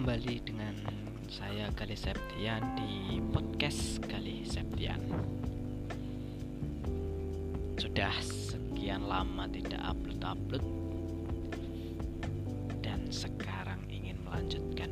kembali 0.00 0.40
dengan 0.48 0.72
saya 1.28 1.68
Gali 1.76 1.92
Septian 1.92 2.72
di 2.72 3.20
podcast 3.36 4.00
Gali 4.08 4.48
Septian. 4.48 4.96
Sudah 7.76 8.08
sekian 8.24 9.04
lama 9.04 9.44
tidak 9.52 9.76
upload-upload 9.84 10.64
dan 12.80 13.12
sekarang 13.12 13.84
ingin 13.92 14.16
melanjutkan. 14.24 14.88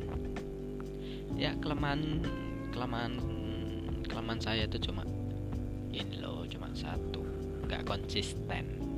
Ya 1.33 1.57
kelemahan 1.57 2.21
kelemahan 2.69 3.17
kelemahan 4.05 4.37
saya 4.45 4.69
itu 4.69 4.77
cuma 4.93 5.09
ini 5.89 6.21
loh, 6.21 6.45
cuma 6.45 6.69
satu, 6.77 7.25
nggak 7.65 7.81
konsisten 7.81 8.88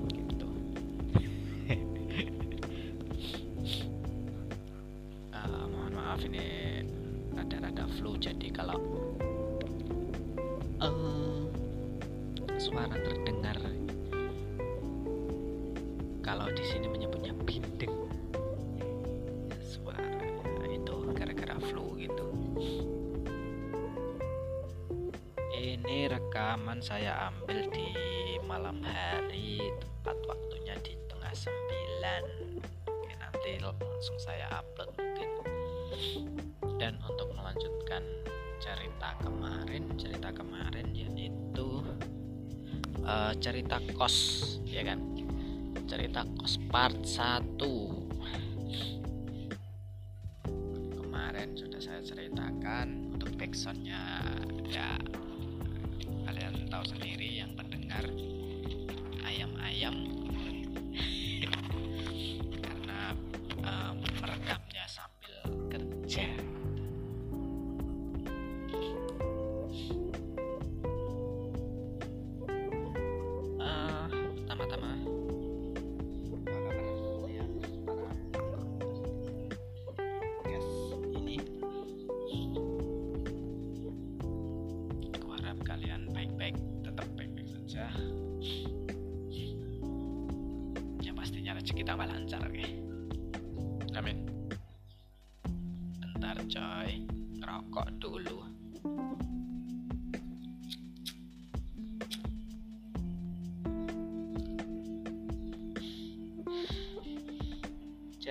ini 6.31 6.87
rada-rada 7.35 7.83
flu 7.99 8.15
jadi 8.15 8.47
kalau 8.55 8.79
eh, 10.79 11.43
suara 12.55 12.95
terdengar 12.95 13.59
kalau 16.23 16.47
di 16.55 16.63
sini 16.63 16.87
menyebutnya 16.87 17.35
bindeng 17.43 17.91
suara 19.59 20.07
itu 20.71 20.95
gara-gara 21.11 21.59
flu 21.59 21.99
gitu. 21.99 22.25
Ini 25.51 26.07
rekaman 26.07 26.79
saya 26.79 27.27
ambil 27.27 27.67
di 27.75 27.91
malam 28.47 28.79
hari 28.79 29.59
tepat 29.83 30.17
waktunya 30.23 30.79
di 30.79 30.95
tengah 31.11 31.35
sembilan. 31.35 32.23
Oke, 32.87 33.11
nanti 33.19 33.59
langsung 33.59 34.15
saya 34.15 34.47
upload 34.55 35.10
cerita 38.61 39.17
kemarin 39.17 39.89
cerita 39.97 40.29
kemarin 40.29 40.93
yaitu 40.93 41.81
uh, 43.01 43.33
cerita 43.41 43.81
kos 43.97 44.15
ya 44.69 44.85
kan? 44.85 45.01
Cerita 45.89 46.21
kos 46.37 46.61
part 46.69 47.01
1 47.01 47.57
kemarin 50.93 51.57
sudah 51.57 51.81
saya 51.81 52.05
ceritakan 52.05 53.17
untuk 53.17 53.33
backsoundnya. 53.35 54.21
Ya 54.69 55.01
kalian 56.29 56.69
tahu 56.69 56.85
sendiri 56.85 57.41
yang 57.41 57.57
pendengar 57.57 58.05
ayam-ayam 59.25 60.10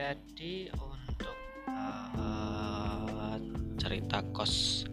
jadi 0.01 0.73
untuk 0.81 1.37
uh, 1.69 3.37
cerita 3.77 4.25
kos 4.33 4.89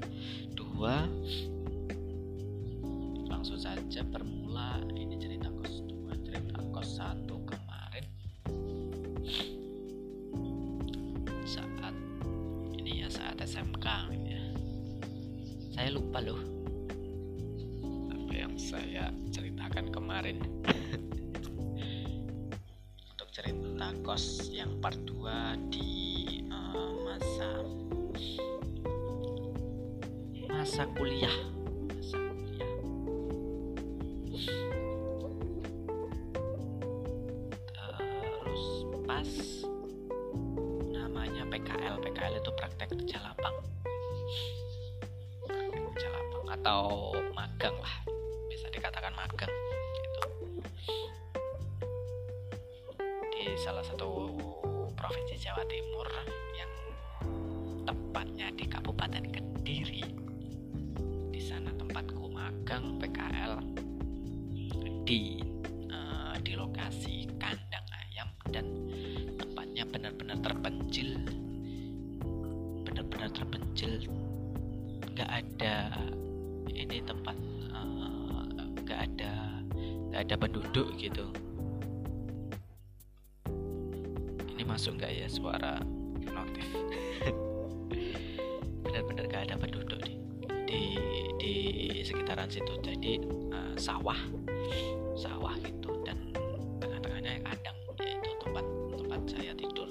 2 0.52 3.32
langsung 3.32 3.56
saja 3.56 4.04
bermula. 4.04 4.84
Ini 4.92 5.16
cerita 5.16 5.48
kos 5.48 5.87
masa 30.78 30.94
kuliah. 30.94 31.34
Masa 31.90 32.22
kuliah. 32.22 32.70
Terus 37.74 38.86
pas 39.10 39.32
namanya 40.94 41.50
PKL 41.50 41.98
PKL 41.98 42.38
itu 42.38 42.52
praktek 42.54 42.94
kerja 42.94 43.18
lapang 43.26 43.58
praktek 45.50 45.82
kerja 45.82 46.08
lapang 46.14 46.46
atau 46.62 47.10
magang 47.34 47.74
lah. 47.82 47.96
Bisa 48.46 48.70
dikatakan 48.70 49.18
magang 49.18 49.50
gitu. 49.98 50.24
Di 53.34 53.58
salah 53.58 53.82
satu 53.82 54.30
provinsi 54.94 55.42
Jawa 55.42 55.66
Timur 55.66 56.06
yang 56.54 56.70
tepatnya 57.82 58.54
di 58.54 58.70
Kabupaten 58.70 59.26
Kediri. 59.26 60.27
Sana 61.58 61.74
tempatku 61.74 62.30
magang 62.30 63.02
PKL 63.02 63.58
di 65.10 65.42
eh, 65.90 66.36
di 66.46 66.54
lokasi 66.54 67.26
kandang 67.42 67.82
ayam 67.98 68.30
dan 68.54 68.86
tempatnya 69.42 69.82
benar-benar 69.90 70.38
terpencil, 70.38 71.18
benar-benar 72.86 73.34
terpencil. 73.34 74.06
Nggak 75.18 75.30
ada 75.34 75.98
ini 76.70 77.02
tempat 77.02 77.34
eh, 77.74 78.46
nggak 78.86 79.00
ada 79.10 79.34
nggak 80.14 80.22
ada 80.30 80.36
penduduk 80.38 80.94
gitu. 81.02 81.26
Ini 84.54 84.62
masuk 84.62 85.02
nggak 85.02 85.10
ya 85.10 85.26
suara 85.26 85.82
notif 86.22 86.70
benar-benar 88.86 89.26
gak 89.26 89.50
ada 89.50 89.58
penduduk 89.58 89.98
di 90.06 90.28
di, 90.68 91.00
di 91.48 92.04
sekitaran 92.04 92.52
situ. 92.52 92.74
Jadi 92.84 93.24
eh, 93.52 93.74
sawah. 93.80 94.20
Sawah 95.16 95.56
gitu. 95.64 95.96
Dan 96.04 96.18
tengah-tengahnya 96.84 97.40
kandang 97.48 97.78
yaitu 98.04 98.30
tempat 98.44 98.66
tempat 99.00 99.22
saya 99.32 99.54
tidur. 99.56 99.90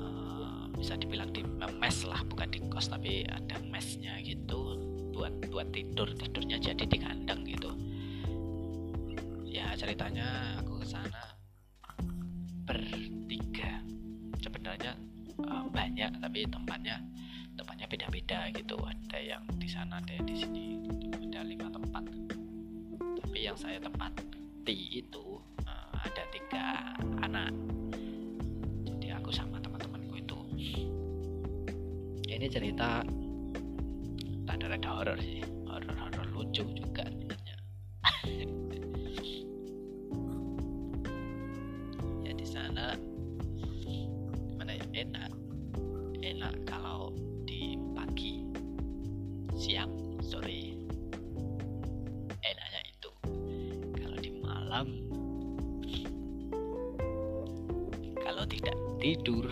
Eh, 0.00 0.62
bisa 0.80 0.96
dibilang 0.96 1.30
di 1.36 1.44
mes 1.76 1.98
lah. 2.08 2.20
Bukan 2.24 2.48
di 2.48 2.58
kos 2.72 2.88
tapi 2.88 3.28
ada 3.28 3.60
mesnya 3.68 4.16
gitu. 4.24 4.80
Buat 5.12 5.52
buat 5.52 5.68
tidur. 5.70 6.08
Tidurnya 6.16 6.56
jadi 6.56 6.84
di 6.88 6.98
horor-horor 35.70 36.26
lucu 36.34 36.66
juga 36.74 37.06
sebenarnya 37.06 37.56
ya 42.26 42.32
di 42.34 42.46
sana 42.46 42.98
gimana 44.50 44.72
ya 44.76 44.86
enak. 45.06 45.30
Enak 46.20 46.54
kalau 46.68 47.16
di 47.48 47.80
pagi 47.96 48.44
siang 49.56 50.20
sore. 50.20 50.76
Enaknya 52.44 52.80
itu. 52.84 53.10
Kalau 53.96 54.18
di 54.20 54.30
malam 54.44 54.86
kalau 58.20 58.44
tidak 58.46 58.76
tidur 59.00 59.48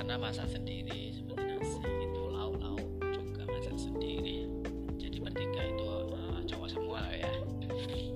sana 0.00 0.16
masak 0.16 0.48
sendiri 0.48 1.12
seperti 1.12 1.60
nasi 1.60 1.76
itu 1.84 2.22
lauk-lauk 2.32 2.88
juga 3.04 3.44
masak 3.52 3.76
sendiri. 3.76 4.48
Jadi 4.96 5.20
bertiga 5.20 5.60
itu 5.60 5.84
uh, 6.16 6.40
cowok 6.48 6.68
semua 6.72 7.04
lah 7.04 7.12
ya. 7.20 7.28
Nanti 7.68 8.08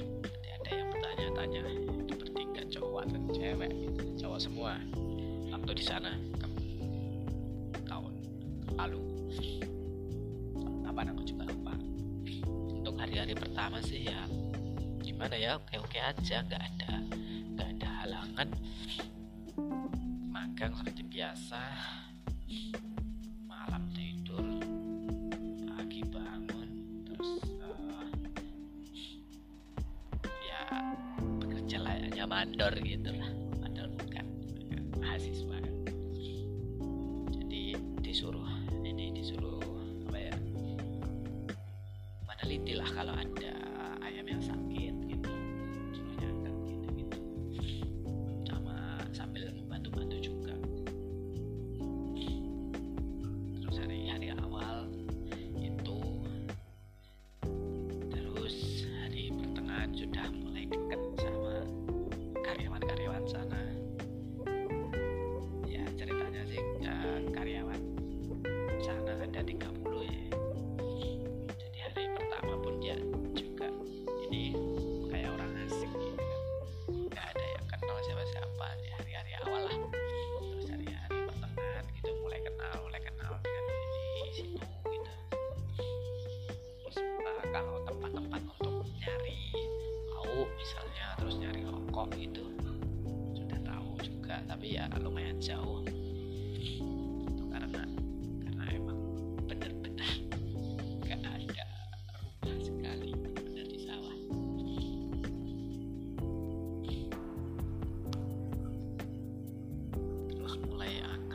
ada 0.48 0.70
yang 0.72 0.88
bertanya-tanya 0.88 1.64
itu 2.08 2.12
bertiga 2.16 2.62
cowok 2.72 3.04
dan 3.12 3.22
cewek? 3.36 3.72
Cowok 4.16 4.40
semua. 4.40 4.80
Waktu 5.52 5.72
di 5.76 5.84
sana 5.84 6.16
tahun 7.84 8.12
lalu. 8.80 9.00
Kapan 10.88 11.12
aku 11.12 11.22
juga 11.28 11.44
lupa. 11.52 11.76
Untuk 12.80 12.96
hari-hari 12.96 13.36
pertama 13.36 13.76
sih 13.84 14.08
ya 14.08 14.24
gimana 15.04 15.36
ya 15.36 15.60
oke 15.60 15.84
oke 15.84 16.00
aja 16.00 16.40
nggak 16.48 16.62
ada 16.64 16.92
nggak 17.52 17.68
ada 17.76 17.88
halangan 18.00 18.48
magang 20.54 20.70
seperti 20.78 21.02
biasa 21.10 21.58
malam 23.42 23.90
tidur 23.90 24.46
pagi 25.66 25.98
bangun 26.06 26.70
terus 27.10 27.42
eh, 27.42 28.14
ya 30.46 30.62
bekerja 31.42 31.76
layaknya 31.82 32.24
mandor 32.30 32.70
gitu 32.86 33.13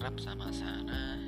akrab 0.10 0.20
sama 0.20 0.50
sana 0.54 1.19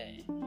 tinggal 0.00 0.39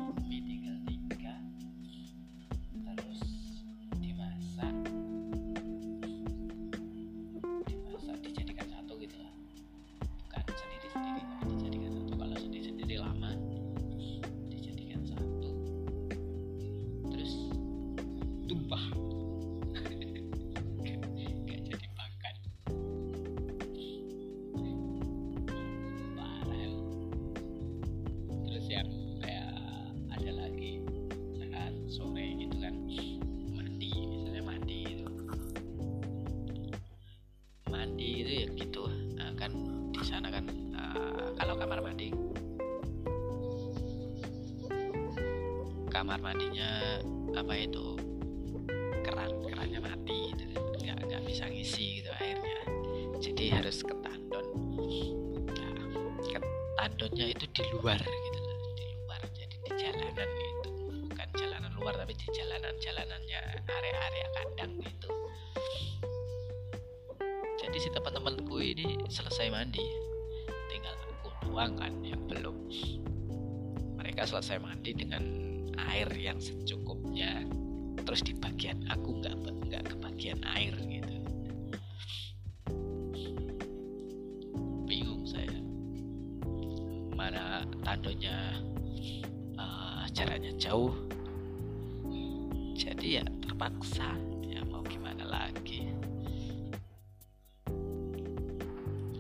kamar 45.94 46.18
mandinya 46.18 46.98
apa 47.38 47.54
itu 47.54 47.94
keran 49.06 49.30
kerannya 49.46 49.78
mati 49.78 50.34
gitu. 50.34 50.58
nggak 50.82 51.06
nggak 51.06 51.22
bisa 51.30 51.46
ngisi 51.46 52.02
gitu 52.02 52.10
airnya. 52.18 52.60
Jadi 53.22 53.54
harus 53.54 53.86
ke 53.86 53.94
tandon 54.02 54.48
nah, 55.54 55.86
ke 56.26 56.40
tandonnya 56.82 57.26
itu 57.30 57.46
di 57.46 57.64
luar 57.78 58.02
gitu. 58.02 58.40
Di 58.74 58.86
luar 59.06 59.22
jadi 59.38 59.54
di 59.54 59.72
jalanan 59.78 60.30
gitu. 60.34 60.70
Bukan 61.14 61.30
jalanan 61.38 61.72
luar 61.78 61.94
tapi 61.94 62.18
di 62.18 62.28
jalanan 62.34 62.74
jalanannya 62.82 63.42
area-area 63.70 64.28
kandang 64.34 64.74
gitu. 64.82 65.10
Jadi 67.62 67.78
si 67.78 67.90
teman-temanku 67.94 68.58
ini 68.66 68.98
selesai 69.14 69.46
mandi. 69.54 69.86
Tinggal 70.74 70.98
aku 71.06 71.30
doang 71.46 71.78
kan 71.78 71.94
yang 72.02 72.26
belum. 72.26 72.66
Mereka 74.02 74.26
selesai 74.26 74.58
mandi 74.58 74.92
dengan 74.98 75.53
air 75.94 76.10
yang 76.18 76.42
secukupnya 76.42 77.46
terus 78.02 78.26
di 78.26 78.34
bagian 78.34 78.82
aku 78.90 79.22
nggak 79.22 79.36
nggak 79.70 79.84
kebagian 79.94 80.42
air 80.58 80.74
gitu. 80.90 81.16
Bingung 84.90 85.24
saya. 85.30 85.54
Mana 87.14 87.62
tandonya 87.86 88.58
eh, 89.54 90.04
jaraknya 90.18 90.58
jauh. 90.58 90.98
Jadi 92.74 93.22
ya 93.22 93.24
terpaksa 93.46 94.18
ya 94.42 94.66
mau 94.66 94.82
gimana 94.82 95.30
lagi. 95.30 95.94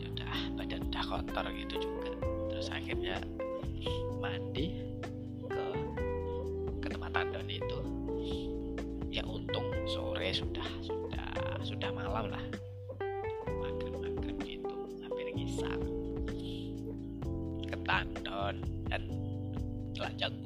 Ya 0.01 0.05
udah 0.09 0.33
badan 0.57 0.89
udah 0.89 1.03
kotor 1.05 1.45
gitu 1.53 1.75
juga. 1.77 2.13
Terus 2.49 2.67
akhirnya 2.73 3.21
mandi 4.17 4.72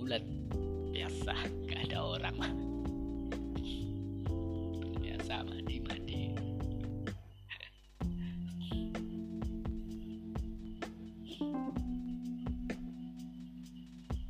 bulat 0.08 0.24
biasa 0.96 1.36
nggak 1.68 1.92
ada 1.92 2.00
orang. 2.00 2.36
Biasa 5.04 5.44
mandi 5.44 5.84
mandi 5.84 6.32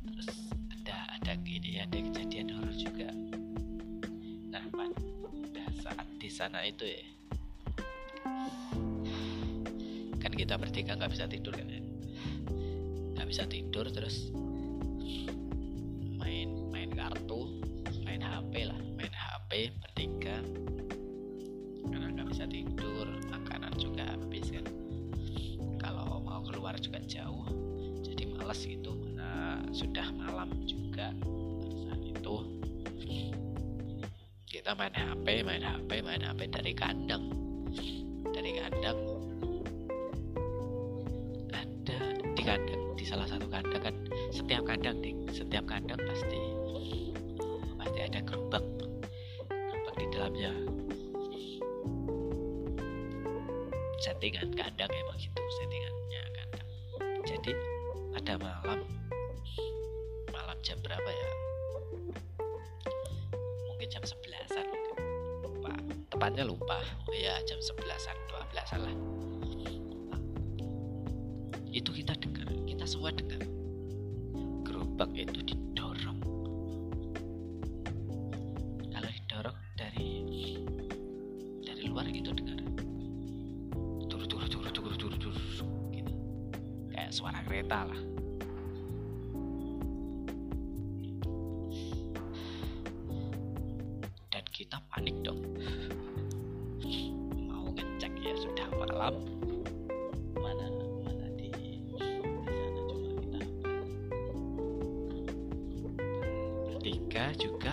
terus 0.02 0.50
ada 0.50 0.98
ada 1.14 1.32
gini 1.46 1.78
ada 1.78 1.94
kejadian 1.94 2.58
horor 2.58 2.74
juga. 2.74 3.14
Nah 4.50 4.66
pada 4.74 5.64
saat 5.78 6.10
di 6.18 6.26
sana 6.26 6.66
itu 6.66 6.90
ya. 6.90 7.06
Kan 10.18 10.34
kita 10.34 10.58
bertiga 10.58 10.98
nggak 10.98 11.14
bisa 11.14 11.30
tidur 11.30 11.54
kan 11.54 11.70
ya? 11.70 11.78
nggak 13.14 13.30
bisa 13.30 13.46
tidur 13.46 13.86
terus 13.94 14.34
HP 36.38 36.54
dari 36.54 36.70
kandang. 36.70 37.34
Dari 38.30 38.62
kandang. 38.62 38.98
Ada 41.50 41.98
di 42.14 42.42
kandang 42.46 42.82
di 42.94 43.02
salah 43.02 43.26
satu 43.26 43.50
kandang 43.50 43.82
kan. 43.82 43.94
Setiap 44.30 44.62
kandang 44.62 45.02
di 45.02 45.18
setiap 45.34 45.66
kandang 45.66 45.98
pasti 45.98 46.38
pasti 47.74 47.98
ada 48.06 48.22
gerobak. 48.22 48.62
Gerobak 49.50 49.94
di 49.98 50.06
dalamnya. 50.14 50.54
Settingan 53.98 54.54
kandang 54.54 54.94
emang 54.94 55.18
gitu 55.18 55.42
settingannya 55.42 56.22
kandang. 56.38 56.68
Jadi 57.26 57.50
ada 58.14 58.38
malam. 58.38 58.86
Malam 60.30 60.58
jam 60.62 60.78
berapa 60.86 61.10
ya? 61.10 61.30
Mungkin 63.74 63.90
jam 63.90 64.06
11an 64.06 64.66
lupa 64.70 64.77
tepatnya 66.18 66.50
lupa. 66.50 66.82
Ya 67.14 67.38
jam 67.46 67.62
11an 67.62 68.16
12an 68.26 68.80
lah. 68.82 68.94
Itu 71.70 71.94
kita 71.94 72.18
dengar 72.18 72.50
kita 72.66 72.84
semua 72.90 73.14
dengar. 73.14 73.38
Gerobak 74.66 75.14
itu 75.14 75.38
didorong 75.46 75.67
bertiga 107.18 107.34
juga. 107.34 107.72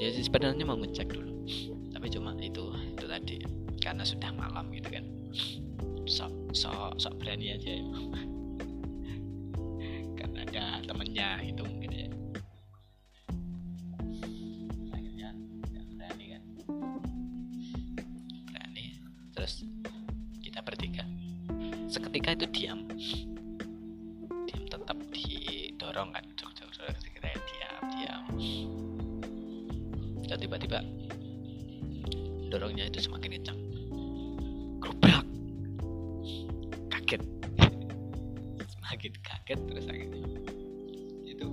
Ya 0.00 0.08
sih 0.14 0.24
sebenarnya 0.24 0.64
mau 0.64 0.78
ngecek 0.78 1.10
dulu. 1.12 1.44
Tapi 1.90 2.06
cuma 2.14 2.32
itu 2.38 2.70
itu 2.94 3.06
tadi. 3.10 3.36
Karena 3.82 4.06
sudah 4.06 4.30
malam 4.32 4.70
gitu 4.70 4.88
kan. 4.94 5.04
Sok 6.06 6.32
sok 6.54 6.96
sok 6.98 7.14
berani 7.18 7.54
aja 7.54 7.70
ya 7.82 7.84
kaget. 37.10 37.26
Semakin 38.78 39.12
kaget 39.26 39.60
terus 39.66 39.86
akhirnya. 39.90 40.22
Itu 41.26 41.46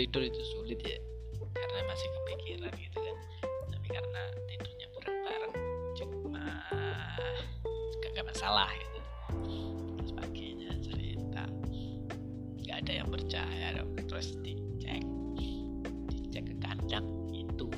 tidur 0.00 0.24
itu 0.24 0.40
sulit 0.56 0.80
ya. 0.80 0.96
Karena 1.52 1.80
masih 1.84 2.08
kepikiran 2.08 2.72
gitu 2.72 2.98
kan. 3.04 3.16
Tapi 3.68 3.86
karena 3.92 4.22
tidurnya 4.48 4.86
bareng-bareng 4.96 5.54
cuma 6.00 6.44
gak, 8.00 8.10
gak 8.16 8.26
masalah 8.32 8.68
gitu. 8.72 9.00
Terus 10.00 10.12
paginya 10.16 10.72
cerita 10.80 11.44
nggak 12.64 12.76
ada 12.80 12.92
yang 12.96 13.08
percaya 13.12 13.66
dong. 13.76 13.92
Terus 14.08 14.28
dicek 14.40 15.04
dicek 16.08 16.44
ke 16.48 16.54
kandang 16.64 17.04
itu 17.36 17.68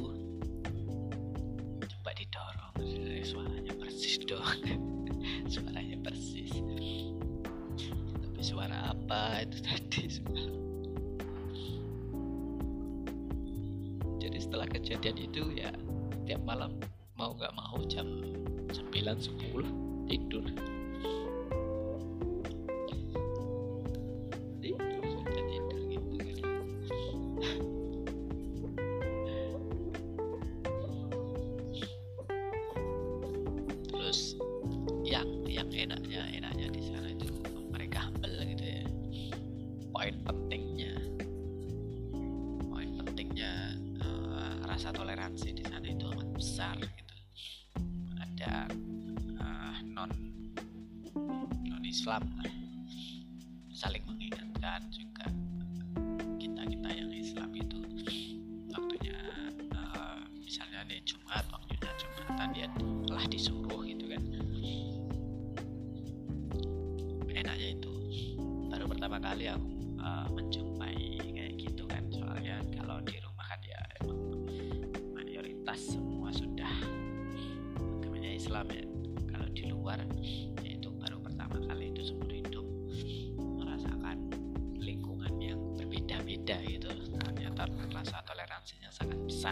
coba 1.83 2.11
didorong. 2.15 2.75
Suaranya 3.27 3.75
persis 3.75 4.15
dong. 4.23 4.47
Suaranya 5.53 5.99
persis. 6.07 6.55
Tapi 8.15 8.41
suara 8.47 8.95
apa 8.95 9.43
itu 9.43 9.59
tadi 9.59 10.12
kejadian 14.83 15.17
itu 15.31 15.43
ya 15.55 15.71
tiap 16.27 16.43
malam 16.43 16.75
mau 17.15 17.31
nggak 17.39 17.55
mau 17.55 17.79
jam 17.87 18.05
9 18.75 18.91
10 18.91 20.11
tidur. 20.11 20.43
Gitu 20.43 20.51
kan. 20.59 20.71
Yang 35.53 35.85
enaknya 35.85 36.23
enaknya 36.33 36.69
di 36.73 36.81
sana 36.81 37.13
itu 37.13 37.29
mereka 37.69 38.09
humble 38.09 38.41
gitu 38.41 38.65
ya. 38.65 38.83
Poin 39.93 40.17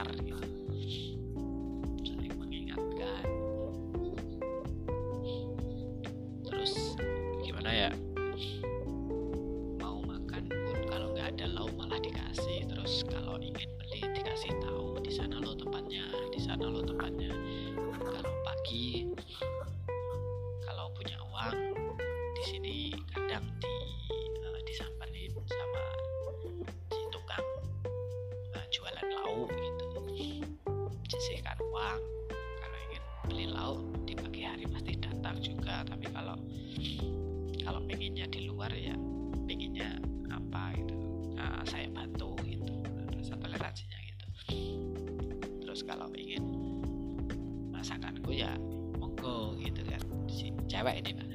Makassar. 0.05 0.50
saya 41.67 41.89
bantu 41.91 42.37
gitu. 42.45 42.67
Terus 43.15 43.29
toleransinya 43.33 43.99
gitu. 44.03 44.27
Terus 45.65 45.81
kalau 45.87 46.11
ingin 46.15 46.45
masakanku 47.71 48.35
ya 48.35 48.53
monggo 48.99 49.57
gitu 49.63 49.81
kan. 49.87 50.03
Si 50.29 50.53
cewek 50.69 51.01
ini 51.03 51.11
pak. 51.17 51.30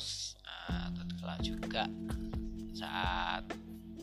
terus 0.00 0.32
eh, 0.48 0.72
uh, 0.72 0.88
kalau 1.20 1.36
juga 1.44 1.84
saat 2.72 3.44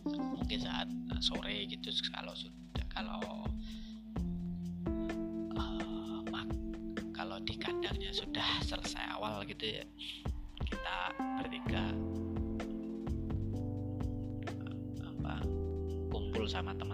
mungkin 0.06 0.62
saat 0.62 0.86
eh, 0.86 1.22
sore 1.26 1.66
gitu 1.66 1.90
kalau 2.14 2.38
sudah 2.38 2.86
kalau 2.94 3.50
uh, 5.58 6.22
kalau 7.18 7.42
di 7.42 7.58
kandangnya 7.58 8.14
sudah 8.14 8.62
selesai 8.62 9.18
awal 9.18 9.42
gitu 9.50 9.82
ya 9.82 9.86
kita 10.70 11.18
bertiga 11.42 11.82
apa 15.02 15.42
kumpul 16.14 16.46
sama 16.46 16.78
teman 16.78 16.87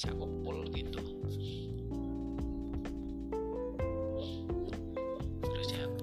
bisa 0.00 0.16
kumpul 0.16 0.64
gitu. 0.72 0.96
Terus 5.44 5.66
siapa 5.68 5.99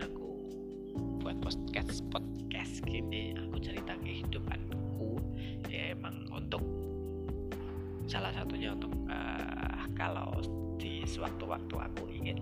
aku. 0.00 0.28
Buat 1.22 1.42
podcast 1.42 2.04
podcast 2.10 2.82
gini 2.86 3.34
aku 3.36 3.58
cerita 3.60 3.94
kehidupanku. 4.00 5.18
Ya 5.70 5.94
emang 5.94 6.26
untuk 6.30 6.62
salah 8.06 8.30
satunya 8.34 8.74
untuk 8.74 8.92
uh, 9.08 9.88
kalau 9.96 10.38
di 10.76 11.02
sewaktu-waktu 11.06 11.74
aku 11.74 12.04
ingin 12.12 12.38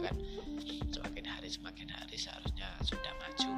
kan 0.00 0.16
semakin 0.88 1.24
hari 1.28 1.48
semakin 1.52 1.88
hari 1.92 2.16
seharusnya 2.16 2.68
sudah 2.80 3.12
maju 3.20 3.51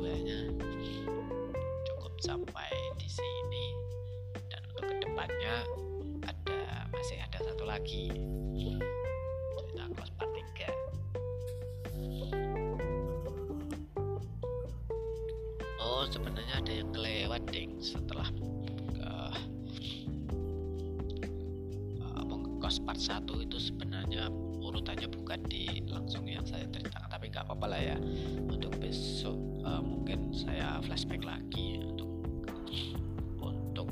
part 0.00 0.16
2 0.16 0.24
nya 0.24 0.40
cukup 1.84 2.16
sampai 2.24 2.72
di 2.96 3.04
sini. 3.04 3.66
Dan 4.48 4.64
untuk 4.72 4.88
ke 4.88 4.96
depannya 5.04 5.60
ada 6.24 6.88
masih 6.88 7.20
ada 7.20 7.36
satu 7.44 7.68
lagi. 7.68 8.08
Cerita 9.60 9.84
kos 10.00 10.10
part 10.16 10.32
3 10.32 10.72
oh 15.80 16.04
sebenarnya 16.08 16.54
ada 16.60 16.72
yang 16.72 16.88
kelewat 16.92 17.42
ding 17.52 17.80
setelah 17.80 18.28
uh, 19.04 19.36
kos 22.60 22.80
part 22.84 23.00
1 23.00 23.24
itu 23.44 23.56
sebenarnya 23.60 24.32
urutannya 24.60 25.08
bukan 25.12 25.40
di 25.48 25.84
langsung 25.88 26.24
yang 26.28 26.44
saya 26.46 26.64
ceritakan 26.72 27.08
tapi 27.10 27.28
nggak 27.28 27.44
apa-apa 27.44 27.66
lah 27.68 27.80
ya. 27.80 27.96
Untuk 28.48 28.78
besok 28.80 29.49
uh, 29.64 29.82
mungkin 29.82 30.32
saya 30.32 30.80
flashback 30.84 31.24
lagi 31.24 31.80
untuk 31.82 32.10
untuk 33.40 33.88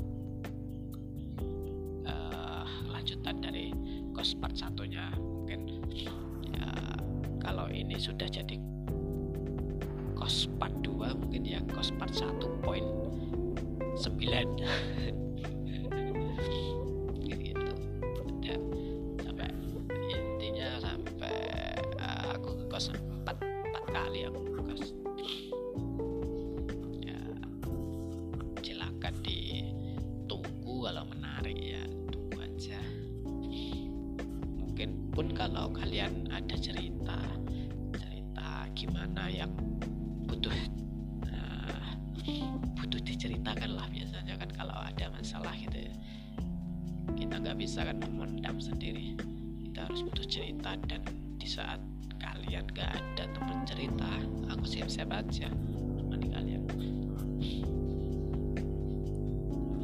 uh, 2.05 2.65
lanjutan 2.89 3.41
dari 3.41 3.73
kos 4.13 4.35
part 4.37 4.55
satunya. 4.57 5.09
Mungkin 5.17 5.59
ya 6.53 6.73
kalau 7.39 7.65
ini 7.71 7.97
sudah 7.97 8.29
jadi 8.29 8.61
kos 10.13 10.45
part 10.61 10.75
2 10.85 11.17
mungkin 11.17 11.41
ya 11.47 11.59
kos 11.73 11.89
part 11.97 12.13
1 12.13 12.37
poin 12.61 12.83
9 13.97 15.28
bisa 47.69 47.85
kan 47.85 48.01
memendam 48.01 48.57
sendiri. 48.57 49.13
Kita 49.61 49.85
harus 49.85 50.01
butuh 50.01 50.25
cerita 50.25 50.73
dan 50.89 51.05
di 51.37 51.45
saat 51.45 51.77
kalian 52.17 52.65
gak 52.73 52.97
ada 52.97 53.29
teman 53.29 53.61
cerita 53.61 54.09
aku 54.49 54.65
siap-siap 54.65 55.13
aja 55.13 55.53
menemani 55.53 56.33
kalian. 56.33 56.65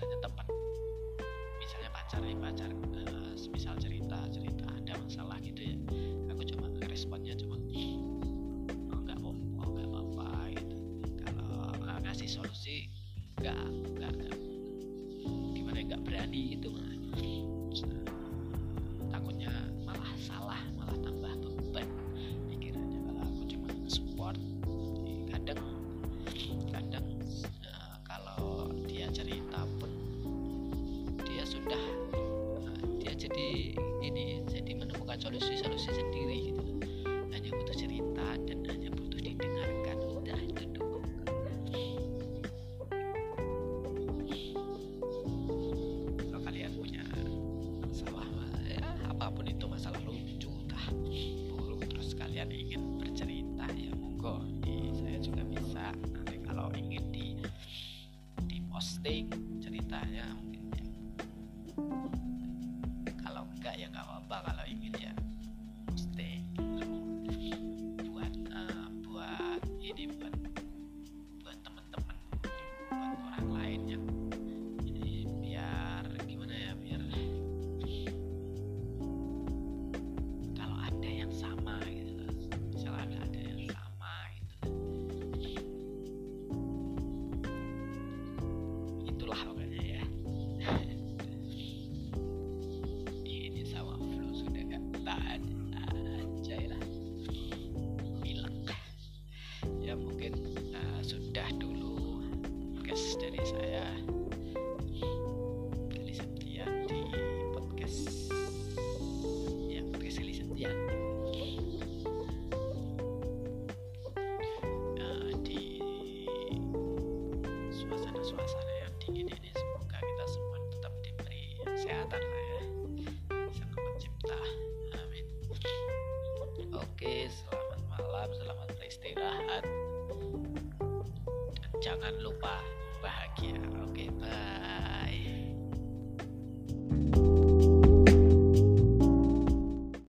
biasanya 0.05 0.21
teman 0.21 0.47
misalnya 1.57 1.90
pacar 1.97 2.21
ya 2.21 2.37
pacar 2.37 2.71
uh, 2.77 3.33
misal 3.49 3.73
cerita 3.81 4.21
cerita 4.29 4.69
ada 4.69 4.93
masalah 5.01 5.40
gitu 5.40 5.64
ya. 5.64 5.77
Aku 6.29 6.45
cuma 6.45 6.69
responnya 6.93 7.33
cuma 7.40 7.57
oh 8.93 9.01
nggak 9.01 9.17
mau 9.25 9.33
oh 9.33 9.69
nggak 9.73 9.88
apa-apa 9.88 10.29
gitu. 10.61 10.77
Kalau 11.25 11.73
ngasih 12.05 12.29
solusi 12.29 12.93
nggak 13.40 13.64
nggak 13.97 14.14
gimana 15.57 15.77
ya, 15.81 15.85
nggak 15.97 16.03
berani 16.05 16.61
gitu 16.61 16.63